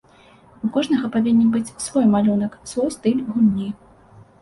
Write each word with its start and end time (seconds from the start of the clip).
У 0.67 0.69
кожнага 0.77 1.11
павінен 1.17 1.53
быць 1.57 1.73
свой 1.87 2.05
малюнак, 2.17 2.59
свой 2.75 2.89
стыль 2.99 3.25
гульні. 3.33 3.73